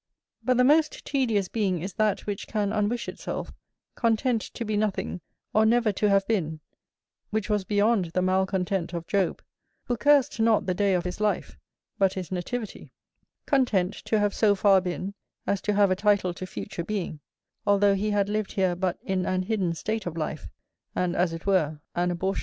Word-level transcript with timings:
But 0.43 0.57
the 0.57 0.63
most 0.63 1.05
tedious 1.05 1.47
being 1.47 1.79
is 1.79 1.93
that 1.93 2.25
which 2.25 2.47
can 2.47 2.71
unwish 2.71 3.07
itself, 3.07 3.53
content 3.93 4.41
to 4.55 4.65
be 4.65 4.75
nothing, 4.75 5.21
or 5.53 5.63
never 5.63 5.91
to 5.91 6.09
have 6.09 6.25
been, 6.25 6.59
which 7.29 7.51
was 7.51 7.65
beyond 7.65 8.05
the 8.05 8.23
malcontent 8.23 8.93
of 8.93 9.05
Job, 9.05 9.43
who 9.83 9.95
cursed 9.95 10.39
not 10.39 10.65
the 10.65 10.73
day 10.73 10.95
of 10.95 11.03
his 11.03 11.19
life, 11.21 11.55
but 11.99 12.13
his 12.15 12.31
nativity; 12.31 12.91
content 13.45 13.93
to 14.05 14.17
have 14.17 14.33
so 14.33 14.55
far 14.55 14.81
been, 14.81 15.13
as 15.45 15.61
to 15.61 15.73
have 15.73 15.91
a 15.91 15.95
title 15.95 16.33
to 16.33 16.47
future 16.47 16.83
being, 16.83 17.19
although 17.67 17.93
he 17.93 18.09
had 18.09 18.27
lived 18.27 18.53
here 18.53 18.75
but 18.75 18.97
in 19.03 19.27
an 19.27 19.43
hidden 19.43 19.75
state 19.75 20.07
of 20.07 20.17
life, 20.17 20.47
and 20.95 21.15
as 21.15 21.31
it 21.31 21.45
were 21.45 21.79
an 21.93 22.09
abortion. 22.09 22.39